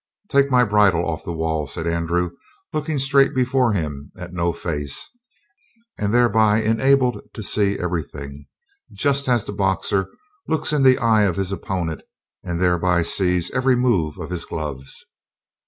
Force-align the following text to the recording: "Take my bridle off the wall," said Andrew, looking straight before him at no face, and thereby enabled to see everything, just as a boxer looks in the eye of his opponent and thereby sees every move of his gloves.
"Take 0.31 0.49
my 0.49 0.63
bridle 0.63 1.07
off 1.07 1.23
the 1.23 1.31
wall," 1.31 1.67
said 1.67 1.85
Andrew, 1.85 2.31
looking 2.73 2.97
straight 2.97 3.35
before 3.35 3.73
him 3.73 4.11
at 4.17 4.33
no 4.33 4.51
face, 4.51 5.15
and 5.95 6.11
thereby 6.11 6.63
enabled 6.63 7.21
to 7.35 7.43
see 7.43 7.77
everything, 7.77 8.47
just 8.91 9.29
as 9.29 9.47
a 9.47 9.53
boxer 9.53 10.09
looks 10.47 10.73
in 10.73 10.81
the 10.81 10.97
eye 10.97 11.25
of 11.25 11.35
his 11.35 11.51
opponent 11.51 12.01
and 12.43 12.59
thereby 12.59 13.03
sees 13.03 13.51
every 13.51 13.75
move 13.75 14.17
of 14.17 14.31
his 14.31 14.43
gloves. 14.43 15.05